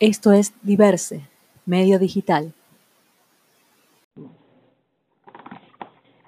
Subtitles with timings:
[0.00, 1.28] Esto es Diverse,
[1.66, 2.54] medio digital.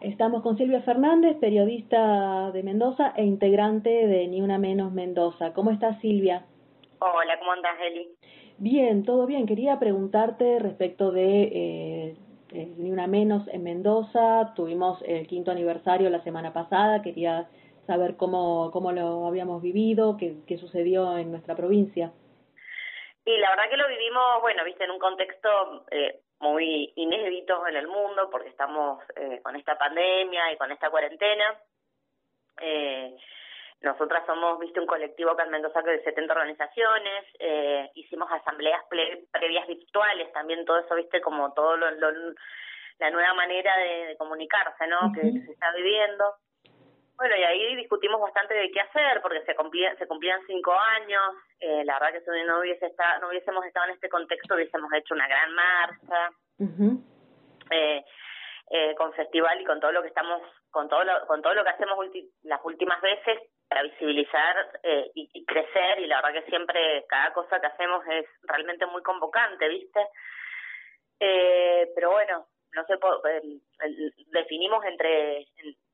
[0.02, 5.54] Estamos con Silvia Fernández, periodista de Mendoza e integrante de Ni Una Menos Mendoza.
[5.54, 6.44] ¿Cómo estás, Silvia?
[6.98, 8.08] Hola, ¿cómo andas, Eli?
[8.58, 9.46] Bien, todo bien.
[9.46, 12.14] Quería preguntarte respecto de
[12.52, 14.52] eh, Ni Una Menos en Mendoza.
[14.54, 17.00] Tuvimos el quinto aniversario la semana pasada.
[17.00, 17.48] Quería
[17.86, 22.12] saber cómo, cómo lo habíamos vivido, qué, qué sucedió en nuestra provincia.
[23.24, 27.76] Y la verdad que lo vivimos, bueno, viste, en un contexto eh, muy inédito en
[27.76, 31.56] el mundo, porque estamos eh, con esta pandemia y con esta cuarentena.
[32.60, 33.16] Eh,
[33.82, 38.82] nosotras somos, viste, un colectivo acá en Mendoza que de 70 organizaciones, eh, hicimos asambleas
[39.30, 45.12] previas virtuales, también todo eso, viste, como todo lo, la nueva manera de, comunicarse, ¿no?
[45.12, 46.24] Que se está viviendo.
[47.22, 51.22] Bueno, y ahí discutimos bastante de qué hacer, porque se cumplían, se cumplían cinco años.
[51.60, 54.92] Eh, la verdad que si no, hubiese estado, no hubiésemos estado en este contexto, hubiésemos
[54.92, 56.30] hecho una gran marcha.
[57.70, 58.04] eh,
[58.70, 60.42] eh, con festival y con todo lo que estamos,
[60.72, 61.96] con todo lo, con todo lo que hacemos
[62.42, 67.32] las últimas veces para visibilizar eh, y, y, crecer y la verdad que siempre cada
[67.34, 70.00] cosa que hacemos es realmente muy convocante, ¿viste?
[71.20, 72.94] Eh, pero bueno, no sé,
[74.28, 75.46] definimos entre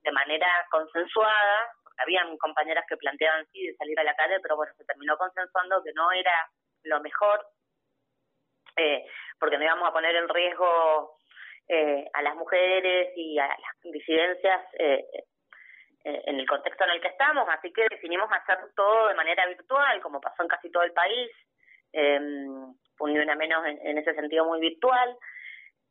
[0.02, 4.56] de manera consensuada, porque habían compañeras que planteaban sí de salir a la calle, pero
[4.56, 6.48] bueno, se terminó consensuando que no era
[6.84, 7.44] lo mejor,
[8.76, 9.04] eh,
[9.38, 11.16] porque no íbamos a poner en riesgo
[11.68, 15.04] eh, a las mujeres y a las disidencias eh,
[16.04, 19.46] eh, en el contexto en el que estamos, así que decidimos hacer todo de manera
[19.46, 21.30] virtual, como pasó en casi todo el país,
[21.92, 22.20] eh,
[23.00, 25.16] una menos en, en ese sentido muy virtual,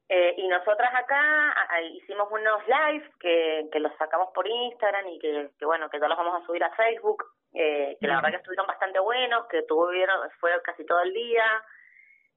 [0.10, 1.54] eh, y nosotras acá
[1.92, 6.08] hicimos unos live que, que los sacamos por Instagram y que, que bueno, que ya
[6.08, 9.64] los vamos a subir a Facebook, eh, que la verdad que estuvieron bastante buenos, que
[9.64, 11.46] tuvieron, fue casi todo el día.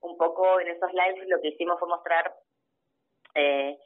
[0.00, 2.34] Un poco en esos lives lo que hicimos fue mostrar,
[3.34, 3.78] eh,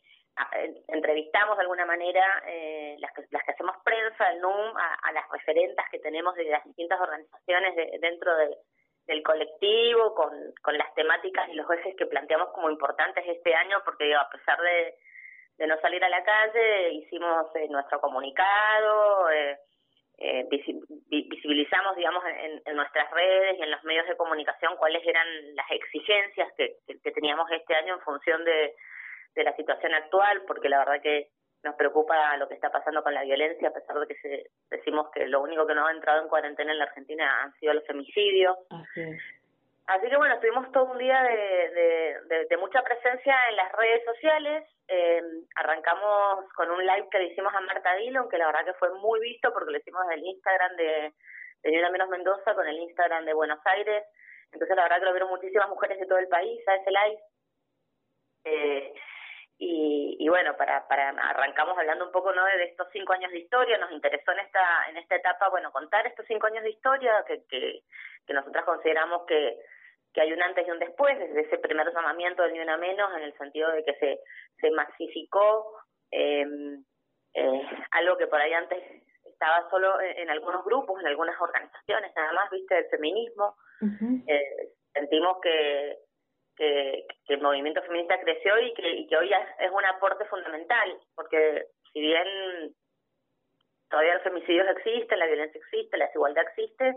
[0.88, 5.12] entrevistamos de alguna manera eh, las, que, las que hacemos prensa, el NUM, a, a
[5.12, 8.56] las referentas que tenemos de las distintas organizaciones de, dentro de,
[9.06, 10.32] del colectivo, con,
[10.62, 14.58] con las temáticas y los ejes que planteamos como importantes este año, porque a pesar
[14.60, 14.94] de,
[15.58, 19.58] de no salir a la calle, hicimos eh, nuestro comunicado, eh,
[20.18, 25.26] eh, visibilizamos, digamos, en, en, nuestras redes y en los medios de comunicación cuáles eran
[25.54, 28.74] las exigencias que, que, que teníamos este año en función de,
[29.34, 31.28] de la situación actual, porque la verdad que
[31.64, 35.10] nos preocupa lo que está pasando con la violencia, a pesar de que se, decimos
[35.12, 37.86] que lo único que no ha entrado en cuarentena en la Argentina han sido los
[37.86, 38.56] femicidios.
[38.70, 39.02] Así,
[39.86, 43.70] Así que bueno, estuvimos todo un día de, de, de, de mucha presencia en las
[43.72, 44.64] redes sociales.
[44.88, 45.22] Eh,
[45.56, 48.88] arrancamos con un live que le hicimos a Marta Dillon, que la verdad que fue
[48.94, 51.12] muy visto porque lo hicimos del Instagram de,
[51.62, 54.04] de Ni Menos Mendoza con el Instagram de Buenos Aires.
[54.52, 57.18] Entonces la verdad que lo vieron muchísimas mujeres de todo el país a ese live.
[60.24, 63.38] Y, y bueno, para, para arrancamos hablando un poco no de estos cinco años de
[63.38, 67.24] historia, nos interesó en esta en esta etapa, bueno, contar estos cinco años de historia
[67.26, 67.82] que, que,
[68.26, 69.58] que nosotras consideramos que,
[70.14, 73.14] que hay un antes y un después, desde ese primer llamamiento del Ni Una Menos,
[73.16, 74.20] en el sentido de que se,
[74.60, 75.76] se masificó
[76.10, 76.46] eh,
[77.34, 78.82] eh, algo que por ahí antes
[79.24, 83.56] estaba solo en, en, algunos grupos, en algunas organizaciones, nada más, viste, el feminismo.
[83.80, 84.24] Uh -huh.
[84.28, 85.98] eh, sentimos que
[86.56, 91.66] que, el movimiento feminista creció y que, y que hoy es un aporte fundamental, porque
[91.92, 92.74] si bien
[93.88, 96.94] todavía los femicidios existen, la violencia existe, la desigualdad existe,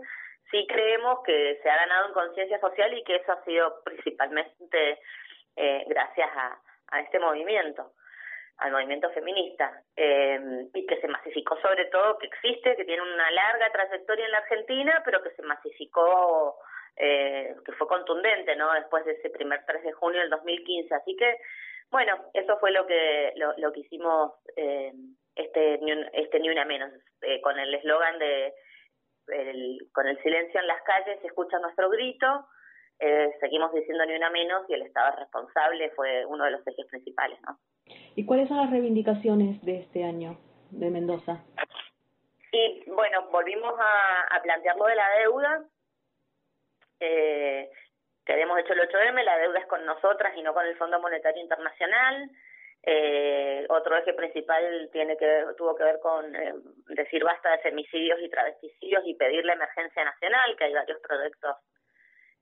[0.50, 4.98] sí creemos que se ha ganado en conciencia social y que eso ha sido principalmente
[5.56, 6.60] eh, gracias a,
[6.90, 7.92] a este movimiento,
[8.58, 13.30] al movimiento feminista, eh, y que se masificó sobre todo, que existe, que tiene una
[13.30, 16.58] larga trayectoria en la Argentina, pero que se masificó
[17.64, 18.72] que fue contundente, ¿no?
[18.74, 20.94] Después de ese primer 3 de junio del 2015.
[20.94, 21.38] Así que,
[21.90, 24.92] bueno, eso fue lo que lo, lo que hicimos eh,
[25.34, 26.92] este ni un, este ni una menos
[27.22, 28.54] eh, con el eslogan de
[29.28, 32.46] el, con el silencio en las calles se escucha nuestro grito.
[32.98, 36.86] Eh, seguimos diciendo ni una menos y el Estado responsable fue uno de los ejes
[36.86, 37.58] principales, ¿no?
[38.16, 40.36] ¿Y cuáles son las reivindicaciones de este año
[40.70, 41.44] de Mendoza?
[42.50, 45.64] Y bueno, volvimos a, a plantear lo de la deuda,
[47.00, 47.70] eh,
[48.24, 51.00] que habíamos hecho el 8M, la deuda es con nosotras y no con el Fondo
[51.00, 52.30] Monetario Internacional.
[52.82, 56.54] Eh, otro eje principal tiene que tuvo que ver con eh,
[56.88, 61.56] decir basta de femicidios y travesticidios y pedir la emergencia nacional, que hay varios proyectos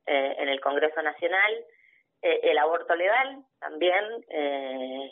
[0.06, 1.64] eh, en el Congreso Nacional.
[2.22, 5.10] Eh, el aborto legal también eh,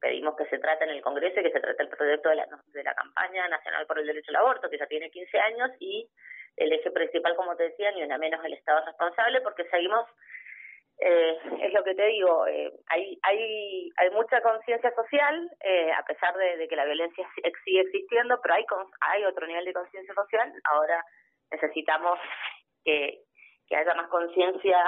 [0.00, 2.48] pedimos que se trate en el Congreso y que se trate el proyecto de la,
[2.66, 6.08] de la campaña nacional por el derecho al aborto, que ya tiene 15 años y
[6.56, 10.06] el eje principal, como te decía, ni una menos el Estado responsable, porque seguimos
[11.04, 16.04] eh, es lo que te digo, eh, hay, hay, hay mucha conciencia social, eh, a
[16.04, 17.26] pesar de, que la violencia
[17.64, 18.64] sigue existiendo, pero hay,
[19.00, 20.52] hay otro nivel de conciencia social.
[20.64, 21.04] Ahora
[21.50, 22.20] necesitamos
[22.84, 23.22] que,
[23.66, 24.78] que haya más conciencia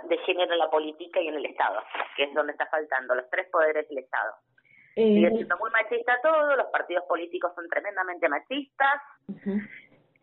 [0.08, 1.82] de género en la política y en el Estado,
[2.16, 4.34] que es donde está faltando, los tres poderes del Estado.
[4.94, 9.00] Sigue siendo muy machista todo, los partidos políticos son tremendamente machistas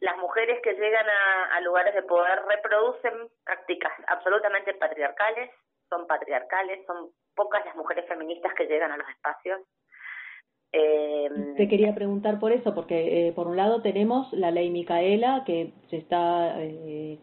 [0.01, 1.05] las mujeres que llegan
[1.51, 3.13] a, lugares de poder reproducen
[3.43, 5.51] prácticas absolutamente patriarcales,
[5.89, 9.61] son patriarcales, son pocas las mujeres feministas que llegan a los espacios.
[10.71, 15.43] Eh, Te quería preguntar por eso, porque eh, por un lado tenemos la ley Micaela
[15.45, 17.17] que se está eh,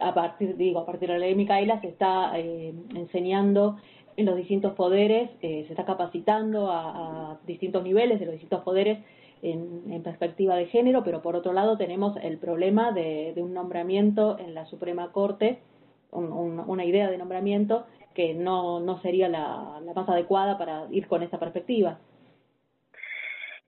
[0.00, 3.78] a partir digo a partir de la ley Micaela se está eh, enseñando
[4.16, 8.98] en los distintos poderes, se está capacitando a distintos niveles de los distintos poderes
[9.42, 14.54] en, perspectiva de género, pero por otro lado tenemos el problema de, un nombramiento en
[14.54, 15.60] la Suprema Corte,
[16.12, 21.38] una idea de nombramiento que no, no sería la, más adecuada para ir con esa
[21.38, 21.98] perspectiva.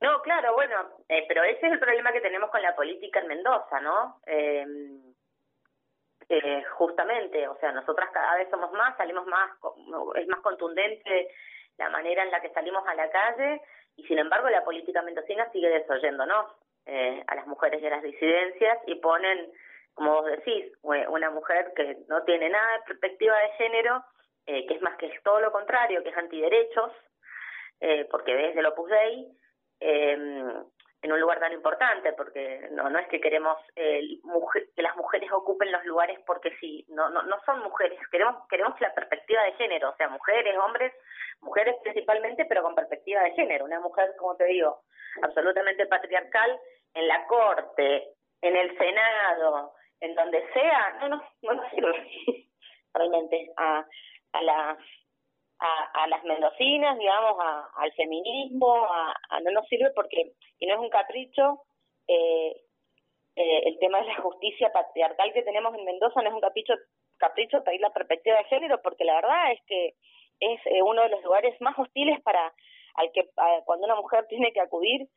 [0.01, 0.77] No, claro, bueno,
[1.09, 4.21] eh, pero ese es el problema que tenemos con la política en Mendoza, ¿no?
[4.27, 4.65] Eh,
[6.29, 9.51] eh, justamente, o sea, nosotras cada vez somos más, salimos más,
[10.17, 11.29] es más contundente
[11.79, 13.61] la manera en la que salimos a la calle
[13.97, 16.47] y sin embargo la política mendocina sigue desoyéndonos
[16.87, 19.51] eh, a las mujeres y a las disidencias y ponen,
[19.95, 24.05] como vos decís, una mujer que no tiene nada de perspectiva de género,
[24.47, 26.93] eh, que es más que todo lo contrario, que es antiderechos,
[27.81, 29.29] eh, porque desde el Opus Dei,
[29.81, 30.53] eh,
[31.07, 34.19] en un lugar tan importante, porque no, no es que queremos eh,
[34.75, 38.79] que las mujeres ocupen los lugares porque sí, no, no, no son mujeres, queremos, queremos
[38.81, 40.93] la perspectiva de género, o sea, mujeres, hombres,
[41.41, 44.83] mujeres principalmente, pero con perspectiva de género, una mujer, como te digo,
[45.23, 46.59] absolutamente patriarcal
[46.95, 48.09] en la corte,
[48.43, 52.49] en el Senado, en donde sea, no, no, no sirve
[52.95, 53.87] realmente a,
[54.33, 54.79] a las
[55.59, 60.75] a, a las mendocinas, digamos, a, al feminismo, a, no nos sirve porque, y no
[60.75, 61.63] es un capricho,
[62.09, 62.55] eh,
[63.37, 66.75] eh, el tema de la justicia patriarcal que tenemos en Mendoza no es un capricho,
[67.19, 69.95] capricho para ir la perspectiva de género, porque la verdad es que
[70.41, 72.53] es eh, uno de los lugares más hostiles para
[72.95, 73.29] al que
[73.67, 75.09] cuando una mujer tiene que acudir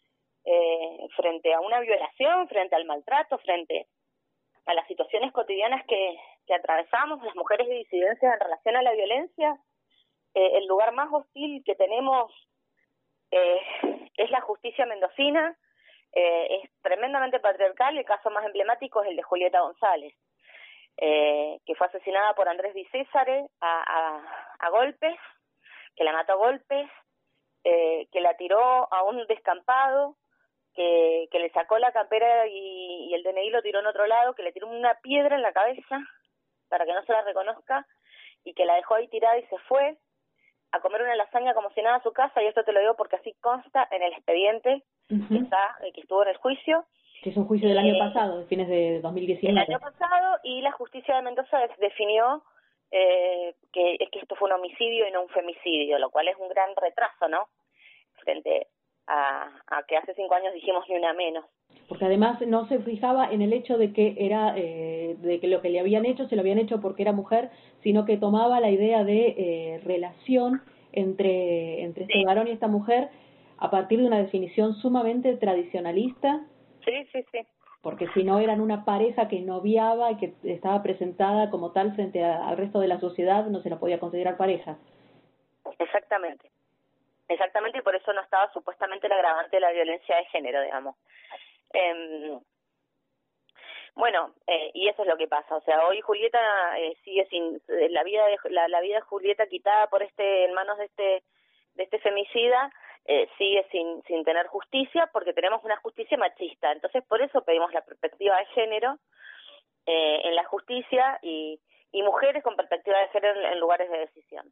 [0.46, 3.88] eh, frente a una violación, frente al maltrato, frente
[4.66, 8.92] a las situaciones cotidianas que, que atravesamos las mujeres de disidencia en relación a la
[8.92, 9.58] violencia,
[10.34, 12.32] eh, el lugar más hostil que tenemos
[13.32, 13.60] eh,
[14.18, 15.56] es la justicia mendocina,
[16.12, 20.14] eh, es tremendamente patriarcal, el caso más emblemático es el de Julieta González,
[20.98, 25.16] eh, que fue asesinada por Andrés Di a, a, a golpes,
[25.96, 26.90] que la mató a golpes,
[27.62, 30.16] que la tiró a un descampado,
[30.74, 34.34] que, que le sacó la campera y, y el DNI lo tiró en otro lado,
[34.34, 36.00] que le tiró una piedra en la cabeza
[36.70, 37.86] para que no se la reconozca
[38.44, 39.98] y que la dejó ahí tirada y se fue
[40.72, 42.96] a comer una lasaña como si nada a su casa, y esto te lo digo
[42.96, 46.86] porque así consta en el expediente que, está, eh, que estuvo en el juicio.
[47.24, 49.52] Que es un juicio del año pasado, de fines de 2019.
[49.52, 52.44] El año pasado, y la justicia de Mendoza definió
[52.92, 56.50] eh, que, que esto fue un homicidio y no un femicidio, lo cual es un
[56.50, 57.48] gran retraso, ¿no?
[58.24, 58.68] Frente
[59.10, 61.46] a, a que hace cinco años dijimos ni una menos.
[61.88, 65.62] Porque además no se fijaba en el hecho de que era eh, de que lo
[65.62, 67.50] que le habían hecho se lo habían hecho porque era mujer
[67.82, 70.62] sino que tomaba la idea de eh, relación
[70.92, 73.10] entre entre este varón y esta mujer
[73.58, 76.46] a partir de una definición sumamente tradicionalista.
[76.86, 77.40] Sí sí sí.
[77.82, 82.24] Porque si no eran una pareja que noviaba y que estaba presentada como tal frente
[82.24, 84.78] al resto de la sociedad no se la podía considerar pareja.
[85.80, 86.50] Exactamente
[87.30, 90.96] exactamente y por eso no estaba supuestamente el agravante de la violencia de género digamos
[91.74, 92.40] Eh,
[93.96, 95.56] bueno, eh, y eso es lo que pasa.
[95.58, 96.40] O sea, hoy Julieta
[96.80, 100.46] eh, sigue sin eh, la vida de la, la vida de Julieta quitada por este
[100.46, 101.24] en manos de este
[101.76, 102.72] de este femicida
[103.06, 106.72] eh, sigue sin sin tener justicia porque tenemos una justicia machista.
[106.72, 108.98] Entonces por eso pedimos la perspectiva de género
[109.86, 111.60] eh, en la justicia y
[111.92, 114.46] y mujeres con perspectiva de género en, lugares de decisión.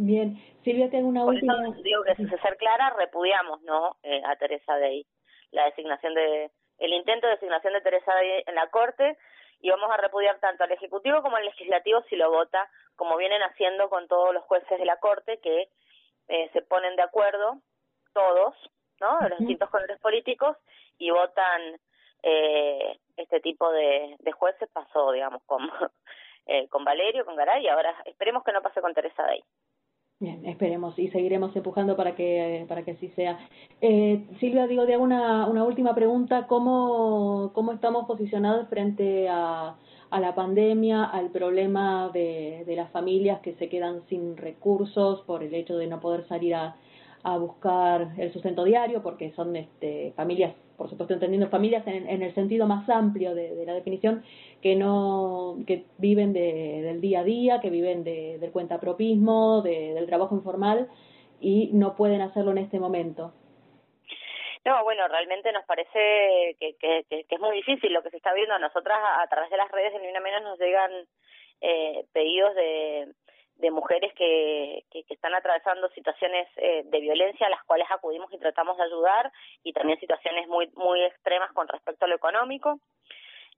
[0.00, 1.54] Bien, Silvia, tengo una por última.
[1.54, 3.96] Eso digo que, si se ser clara, repudiamos, ¿no?
[4.04, 5.04] Eh, a Teresa Day
[5.50, 9.16] la designación de el intento de designación de Teresa en la Corte
[9.60, 13.42] y vamos a repudiar tanto al Ejecutivo como al Legislativo si lo vota, como vienen
[13.42, 15.68] haciendo con todos los jueces de la Corte que
[16.28, 17.60] eh, se ponen de acuerdo,
[18.12, 18.54] todos,
[19.00, 19.18] ¿no?
[19.18, 20.56] De los distintos colores políticos
[20.98, 21.80] y votan
[22.22, 24.68] eh, este tipo de, de jueces.
[24.72, 25.60] Pasó, digamos, con,
[26.46, 29.42] eh, con Valerio, con Garay y ahora esperemos que no pase con Teresa Day.
[30.20, 33.38] Bien, esperemos y seguiremos empujando para que para que así sea.
[33.80, 39.76] Eh, Silvia, digo, de una, una última pregunta, ¿cómo, cómo estamos posicionados frente a,
[40.10, 45.44] a la pandemia, al problema de, de las familias que se quedan sin recursos por
[45.44, 46.74] el hecho de no poder salir a,
[47.22, 52.22] a buscar el sustento diario, porque son este, familias, por supuesto entendiendo familias en, en
[52.22, 54.22] el sentido más amplio de, de, la definición,
[54.62, 59.94] que no que viven de, del día a día, que viven de, del cuentapropismo, de,
[59.94, 60.88] del trabajo informal
[61.40, 63.32] y no pueden hacerlo en este momento.
[64.64, 68.54] No, bueno, realmente nos parece que, que, es muy difícil lo que se está viendo.
[68.54, 70.90] A nosotras, a, través de las redes de Ni Una Menos, nos llegan
[71.60, 73.14] eh, pedidos de,
[73.56, 78.32] de mujeres que, que, que, están atravesando situaciones eh, de violencia a las cuales acudimos
[78.32, 82.78] y tratamos de ayudar y también situaciones muy muy extremas con respecto a lo económico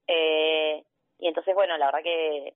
[0.06, 0.82] eh,
[1.20, 2.54] y entonces bueno la verdad que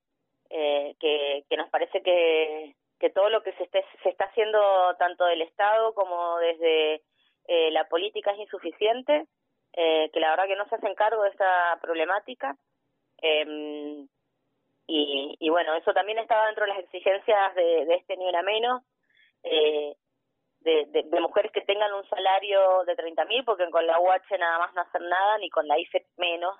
[0.50, 4.60] eh, que, nos parece que, que todo lo que se, esté, se está haciendo
[4.98, 7.02] tanto del Estado como desde
[7.46, 9.26] eh, la política es insuficiente,
[9.72, 12.56] eh, que la verdad que no se hacen cargo de esta problemática.
[13.20, 14.06] Eh,
[14.86, 18.82] y, bueno, eso también estaba dentro de las exigencias de, de este Ni Una Menos,
[19.42, 19.94] eh,
[20.60, 24.74] de, mujeres que tengan un salario de 30.000, mil, porque con la UH nada más
[24.74, 26.56] no hacen nada, ni con la IFE menos.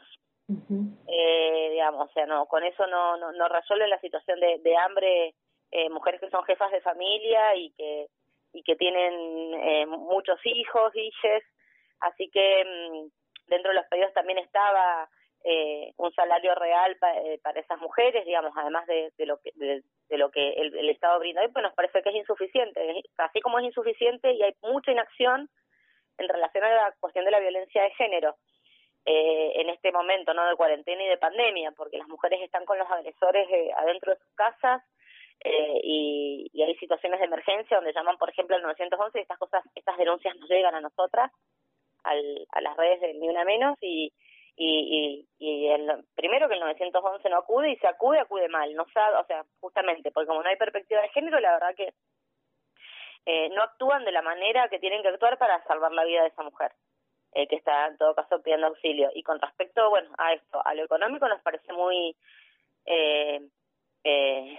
[0.48, 4.76] Eh, digamos, o sea, no, con eso no, no, no resuelven la situación de, de
[4.76, 5.34] hambre
[5.70, 8.08] eh, mujeres que son jefas de familia y que
[8.54, 9.12] y que tienen
[9.54, 11.42] eh, muchos hijos, hijes,
[12.00, 13.08] así que mmm,
[13.48, 15.08] dentro de los pedidos también estaba
[15.42, 19.50] eh, un salario real pa, eh, para esas mujeres, digamos, además de, de lo que
[19.56, 21.42] de, de lo que el, el, Estado brinda.
[21.42, 25.50] Hoy, pues nos parece que es insuficiente, así como es insuficiente y hay mucha inacción
[26.18, 28.36] en relación a la cuestión de la violencia de género
[29.06, 32.78] eh, en este momento, no de cuarentena y de pandemia, porque las mujeres están con
[32.78, 34.82] los agresores eh, adentro de sus casas,
[35.40, 39.38] eh, y, y hay situaciones de emergencia donde llaman, por ejemplo, al 911 y estas
[39.38, 41.30] cosas, estas denuncias nos llegan a nosotras,
[42.04, 44.12] al, a las redes de Ni Una Menos y,
[44.56, 48.72] y, y, y el, primero que el 911 no acude y se acude, acude mal,
[48.74, 51.92] no sabe, o sea, justamente, porque como no hay perspectiva de género, la verdad que
[53.26, 56.28] eh, no actúan de la manera que tienen que actuar para salvar la vida de
[56.28, 56.72] esa mujer.
[57.34, 59.10] Eh, que está en todo caso pidiendo auxilio.
[59.12, 62.16] Y con respecto, bueno, a esto, a lo económico nos parece muy
[62.86, 63.40] eh,
[64.04, 64.58] eh,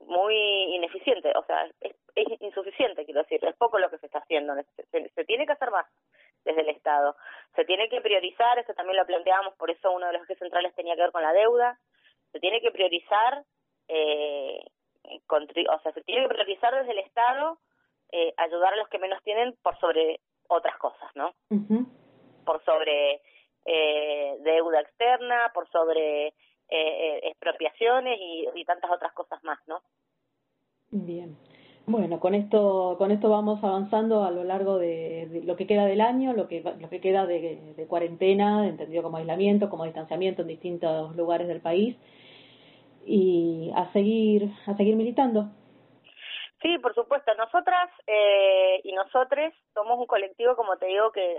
[0.00, 0.34] muy
[0.74, 4.54] ineficiente, o sea, es, es insuficiente, quiero decir, es poco lo que se está haciendo,
[4.90, 5.86] se, tiene que hacer más
[6.44, 7.16] desde el Estado,
[7.54, 10.74] se tiene que priorizar, esto también lo planteábamos, por eso uno de los ejes centrales
[10.74, 11.78] tenía que ver con la deuda,
[12.32, 13.42] se tiene que priorizar,
[13.88, 14.60] eh,
[15.04, 17.58] o sea, se tiene que priorizar desde el Estado
[18.10, 21.28] eh, ayudar a los que menos tienen por sobre otras cosas, ¿no?
[21.50, 21.86] Uh -huh.
[22.44, 23.20] Por sobre
[23.64, 26.28] eh, deuda externa, por sobre
[26.70, 29.80] eh, expropiaciones y, y tantas otras cosas más, ¿no?
[30.90, 31.36] Bien.
[31.86, 35.86] Bueno, con esto con esto vamos avanzando a lo largo de, de lo que queda
[35.86, 40.42] del año, lo que lo que queda de, de, cuarentena, entendido como aislamiento, como distanciamiento
[40.42, 41.96] en distintos lugares del país
[43.06, 45.48] y a seguir a seguir militando.
[46.60, 47.32] Sí, por supuesto.
[47.34, 51.36] Nosotras eh, y nosotres somos un colectivo, como te digo, que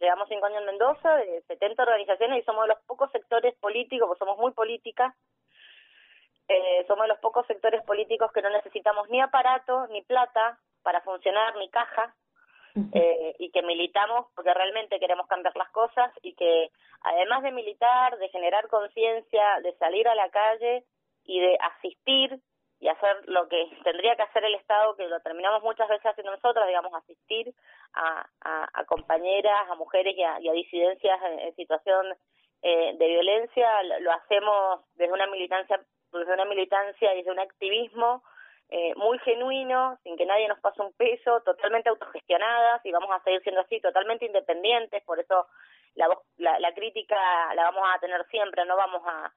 [0.00, 4.08] llevamos cinco años en Mendoza, de 70 organizaciones y somos de los pocos sectores políticos,
[4.08, 5.14] porque somos muy políticas,
[6.48, 11.02] eh, somos de los pocos sectores políticos que no necesitamos ni aparato, ni plata para
[11.02, 12.14] funcionar, ni caja,
[12.94, 16.70] eh, y que militamos porque realmente queremos cambiar las cosas y que
[17.02, 20.84] además de militar, de generar conciencia, de salir a la calle
[21.24, 22.40] y de asistir
[22.82, 26.32] y hacer lo que tendría que hacer el Estado, que lo terminamos muchas veces haciendo
[26.32, 27.54] nosotros, digamos, asistir
[27.94, 32.06] a, a, compañeras, a mujeres y a, y a disidencias en, situación
[32.62, 35.80] eh, de violencia, lo, lo, hacemos desde una militancia,
[36.12, 38.24] desde una militancia y desde un activismo
[38.68, 43.22] eh, muy genuino, sin que nadie nos pase un peso, totalmente autogestionadas y vamos a
[43.22, 45.46] seguir siendo así, totalmente independientes, por eso
[45.94, 46.08] la,
[46.38, 47.16] la, la crítica
[47.54, 49.32] la vamos a tener siempre, no vamos a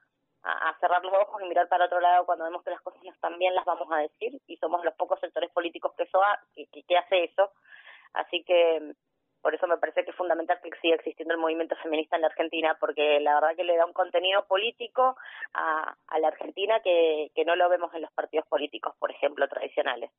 [0.46, 3.10] a, cerrar los ojos y mirar para otro lado cuando vemos que las cosas no
[3.10, 6.40] están bien, las vamos a decir, y somos los pocos sectores políticos que, eso ha,
[6.54, 7.50] que, que hace eso.
[8.14, 8.94] Así que
[9.42, 12.28] por eso me parece que es fundamental que siga existiendo el movimiento feminista en la
[12.28, 15.16] Argentina, porque la verdad que le da un contenido político
[15.54, 19.46] a, a la Argentina que, que no lo vemos en los partidos políticos, por ejemplo,
[19.48, 20.10] tradicionales.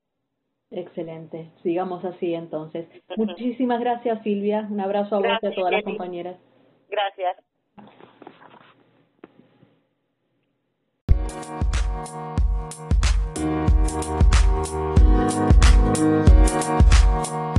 [0.69, 2.88] Excelente, sigamos así entonces.
[3.15, 6.38] Muchísimas gracias Silvia, un abrazo a vos y a todas las compañeras.
[6.89, 7.38] Gracias.
[11.48, 11.63] Thank
[17.27, 17.56] you.